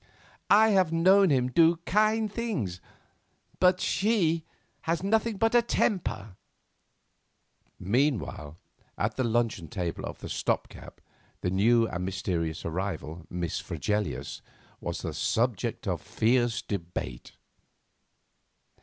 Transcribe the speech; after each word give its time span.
I 0.49 0.69
have 0.69 0.91
known 0.91 1.29
him 1.29 1.51
do 1.51 1.75
kind 1.85 2.33
things, 2.33 2.81
but 3.59 3.79
she 3.79 4.47
has 4.81 5.03
nothing 5.03 5.37
but 5.37 5.53
a 5.53 5.61
temper." 5.61 6.37
Meanwhile, 7.79 8.57
at 8.97 9.15
the 9.15 9.23
luncheon 9.23 9.67
table 9.67 10.03
of 10.03 10.17
the 10.17 10.27
Stop 10.27 10.69
gap 10.69 11.01
the 11.41 11.51
new 11.51 11.87
and 11.87 12.03
mysterious 12.03 12.65
arrival, 12.65 13.27
Miss 13.29 13.59
Fregelius, 13.59 14.41
was 14.79 15.03
the 15.03 15.13
subject 15.13 15.87
of 15.87 16.01
fierce 16.01 16.63
debate. 16.63 17.33